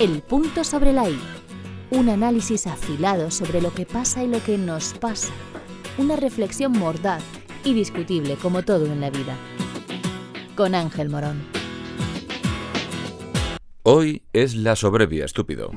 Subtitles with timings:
[0.00, 1.16] El punto sobre la I.
[1.92, 5.32] Un análisis afilado sobre lo que pasa y lo que nos pasa.
[5.98, 7.22] Una reflexión mordaz
[7.62, 9.36] y discutible como todo en la vida.
[10.56, 11.44] Con Ángel Morón.
[13.84, 15.70] Hoy es la sobrevia, estúpido.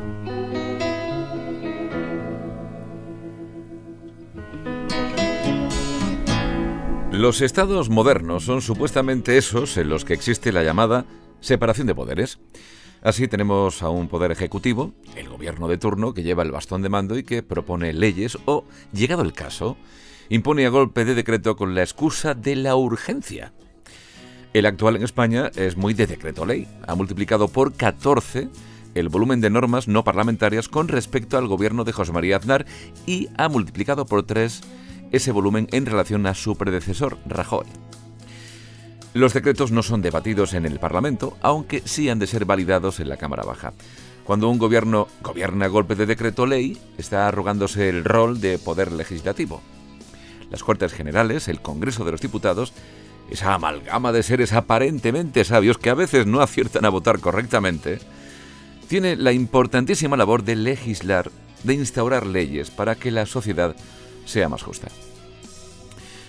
[7.12, 11.06] Los estados modernos son supuestamente esos en los que existe la llamada
[11.40, 12.40] separación de poderes.
[13.02, 16.90] Así tenemos a un poder ejecutivo, el gobierno de turno, que lleva el bastón de
[16.90, 19.78] mando y que propone leyes o, llegado el caso,
[20.30, 23.54] impone a golpe de decreto con la excusa de la urgencia.
[24.54, 26.68] El actual en España es muy de decreto ley.
[26.88, 28.50] Ha multiplicado por 14
[28.96, 32.66] el volumen de normas no parlamentarias con respecto al gobierno de José María Aznar
[33.06, 34.62] y ha multiplicado por 3
[35.12, 37.68] ese volumen en relación a su predecesor, Rajoy.
[39.18, 43.10] Los decretos no son debatidos en el Parlamento, aunque sí han de ser validados en
[43.10, 43.74] la Cámara Baja.
[44.24, 48.92] Cuando un gobierno gobierna a golpe de decreto ley, está arrogándose el rol de poder
[48.92, 49.60] legislativo.
[50.52, 52.74] Las Cortes Generales, el Congreso de los Diputados,
[53.32, 57.98] esa amalgama de seres aparentemente sabios que a veces no aciertan a votar correctamente,
[58.88, 61.32] tiene la importantísima labor de legislar,
[61.64, 63.76] de instaurar leyes para que la sociedad
[64.26, 64.90] sea más justa.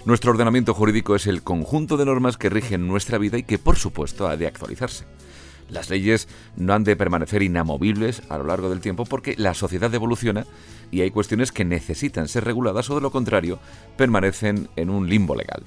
[0.08, 3.76] Nuestro ordenamiento jurídico es el conjunto de normas que rigen nuestra vida y que, por
[3.76, 5.04] supuesto, ha de actualizarse.
[5.68, 9.94] Las leyes no han de permanecer inamovibles a lo largo del tiempo porque la sociedad
[9.94, 10.46] evoluciona
[10.90, 13.58] y hay cuestiones que necesitan ser reguladas o de lo contrario
[13.98, 15.62] permanecen en un limbo legal.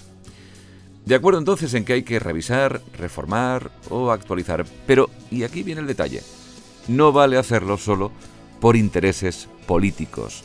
[1.06, 5.82] De acuerdo entonces en que hay que revisar, reformar o actualizar, pero, y aquí viene
[5.82, 6.24] el detalle,
[6.88, 8.12] no vale hacerlo solo
[8.60, 10.44] por intereses políticos.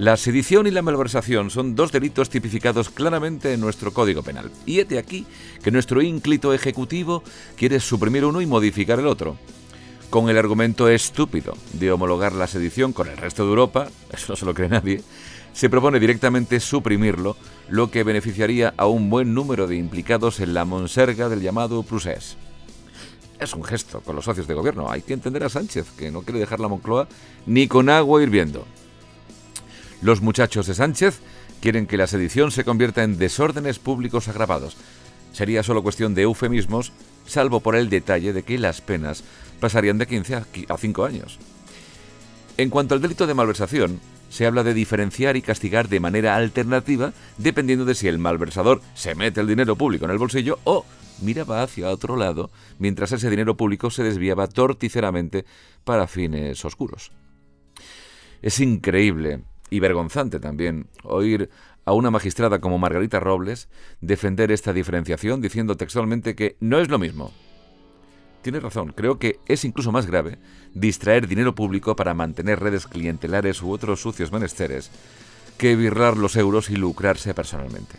[0.00, 4.50] La sedición y la malversación son dos delitos tipificados claramente en nuestro Código Penal.
[4.64, 5.26] Y este aquí
[5.62, 7.22] que nuestro ínclito ejecutivo
[7.54, 9.36] quiere suprimir uno y modificar el otro.
[10.08, 14.36] Con el argumento estúpido de homologar la sedición con el resto de Europa, eso no
[14.36, 15.02] se lo cree nadie,
[15.52, 17.36] se propone directamente suprimirlo,
[17.68, 22.38] lo que beneficiaría a un buen número de implicados en la monserga del llamado procés.
[23.38, 24.90] Es un gesto con los socios de gobierno.
[24.90, 27.06] Hay que entender a Sánchez, que no quiere dejar la Moncloa
[27.44, 28.64] ni con agua hirviendo.
[30.02, 31.20] Los muchachos de Sánchez
[31.60, 34.76] quieren que la sedición se convierta en desórdenes públicos agravados.
[35.32, 36.92] Sería solo cuestión de eufemismos,
[37.26, 39.24] salvo por el detalle de que las penas
[39.60, 40.34] pasarían de 15
[40.68, 41.38] a 5 años.
[42.56, 44.00] En cuanto al delito de malversación,
[44.30, 49.14] se habla de diferenciar y castigar de manera alternativa dependiendo de si el malversador se
[49.14, 50.86] mete el dinero público en el bolsillo o
[51.20, 55.44] miraba hacia otro lado mientras ese dinero público se desviaba torticeramente
[55.84, 57.10] para fines oscuros.
[58.40, 61.48] Es increíble y vergonzante también oír
[61.84, 63.68] a una magistrada como Margarita Robles
[64.00, 67.32] defender esta diferenciación diciendo textualmente que no es lo mismo.
[68.42, 70.38] Tiene razón, creo que es incluso más grave
[70.74, 74.90] distraer dinero público para mantener redes clientelares u otros sucios menesteres
[75.58, 77.96] que birrar los euros y lucrarse personalmente.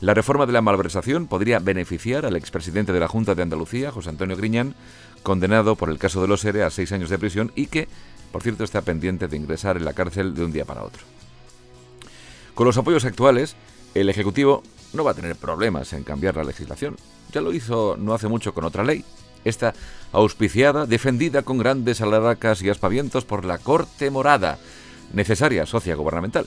[0.00, 4.08] La reforma de la malversación podría beneficiar al expresidente de la Junta de Andalucía, José
[4.08, 4.74] Antonio Griñán,
[5.22, 7.86] condenado por el caso de los ERE a seis años de prisión y que
[8.32, 11.02] por cierto, está pendiente de ingresar en la cárcel de un día para otro.
[12.54, 13.54] Con los apoyos actuales,
[13.94, 14.62] el Ejecutivo
[14.92, 16.96] no va a tener problemas en cambiar la legislación.
[17.32, 19.04] Ya lo hizo no hace mucho con otra ley,
[19.44, 19.74] esta
[20.12, 24.58] auspiciada, defendida con grandes alaracas y aspavientos por la Corte Morada,
[25.12, 26.46] necesaria socia gubernamental.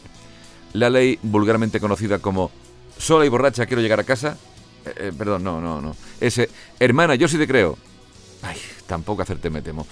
[0.73, 2.51] La ley vulgarmente conocida como
[2.97, 4.37] sola y borracha quiero llegar a casa.
[4.85, 5.95] Eh, eh, perdón, no, no, no.
[6.19, 7.77] Ese, hermana, yo sí te creo.
[8.41, 9.87] Ay, tampoco hacerte me temo.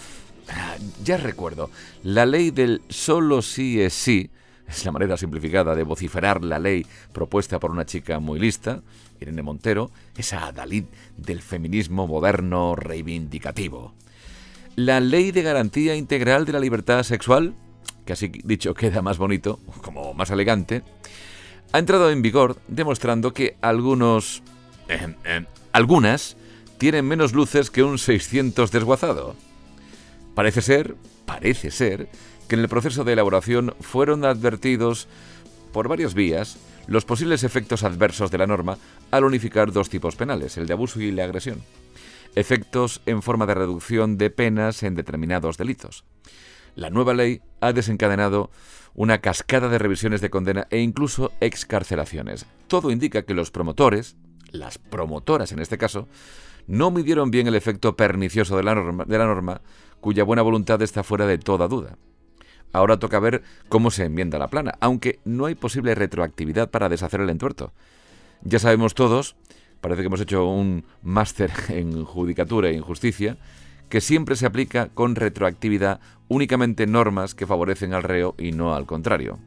[0.50, 1.70] Ah, ya recuerdo,
[2.04, 4.30] la ley del solo sí es sí,
[4.68, 8.82] es la manera simplificada de vociferar la ley propuesta por una chica muy lista,
[9.20, 10.86] Irene Montero, esa Dalí
[11.18, 13.94] del feminismo moderno reivindicativo.
[14.76, 17.54] La ley de garantía integral de la libertad sexual,
[18.06, 20.84] que así dicho queda más bonito, como más elegante,
[21.72, 24.44] ha entrado en vigor demostrando que algunos...
[24.90, 26.38] Eh, eh, algunas
[26.78, 29.36] tienen menos luces que un 600 desguazado.
[30.36, 30.96] Parece ser,
[31.26, 32.10] parece ser,
[32.48, 35.08] que en el proceso de elaboración fueron advertidos
[35.72, 36.58] por varias vías
[36.88, 38.78] los posibles efectos adversos de la norma
[39.12, 41.62] al unificar dos tipos penales, el de abuso y la agresión.
[42.36, 46.04] Efectos en forma de reducción de penas en determinados delitos.
[46.76, 48.50] La nueva ley ha desencadenado
[48.96, 52.48] una cascada de revisiones de condena e incluso excarcelaciones.
[52.68, 54.16] Todo indica que los promotores,
[54.54, 56.08] las promotoras en este caso,
[56.68, 59.62] no midieron bien el efecto pernicioso de la norma,
[60.00, 61.98] cuya buena voluntad está fuera de toda duda.
[62.72, 67.22] Ahora toca ver cómo se enmienda la plana, aunque no hay posible retroactividad para deshacer
[67.22, 67.74] el entuerto.
[68.42, 69.36] Ya sabemos todos,
[69.82, 73.38] parece que hemos hecho un máster en judicatura e injusticia,
[73.90, 78.86] que siempre se aplica con retroactividad únicamente normas que favorecen al reo y no al
[78.86, 79.38] contrario.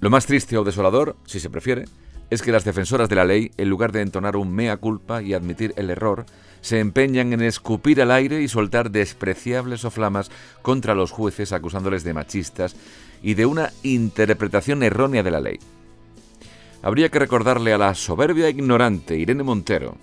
[0.00, 1.84] Lo más triste o desolador, si se prefiere,
[2.30, 5.34] es que las defensoras de la ley, en lugar de entonar un mea culpa y
[5.34, 6.26] admitir el error,
[6.60, 10.30] se empeñan en escupir al aire y soltar despreciables oflamas
[10.62, 12.76] contra los jueces acusándoles de machistas
[13.22, 15.58] y de una interpretación errónea de la ley.
[16.82, 19.96] Habría que recordarle a la soberbia e ignorante Irene Montero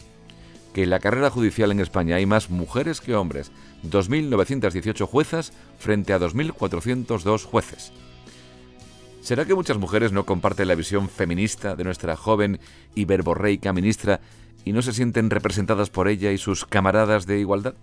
[0.75, 3.49] que en la carrera judicial en España hay más mujeres que hombres,
[3.89, 7.93] 2.918 juezas frente a 2.402 jueces.
[9.25, 12.59] ¿Será que muchas mujeres no comparten la visión feminista de nuestra joven
[12.93, 14.19] y verborreica ministra
[14.63, 17.73] y no se sienten representadas por ella y sus camaradas de igualdad?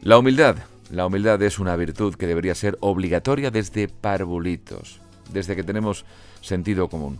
[0.00, 0.58] La humildad.
[0.92, 5.00] La humildad es una virtud que debería ser obligatoria desde parvulitos,
[5.32, 6.04] desde que tenemos
[6.40, 7.18] sentido común.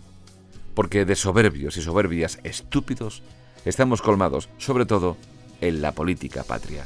[0.75, 3.21] Porque de soberbios y soberbias estúpidos
[3.65, 5.17] estamos colmados, sobre todo
[5.59, 6.85] en la política patria.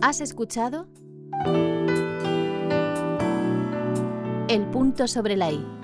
[0.00, 0.86] ¿Has escuchado?
[4.48, 5.76] El punto sobre la I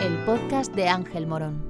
[0.00, 1.67] el podcast de Ángel Morón.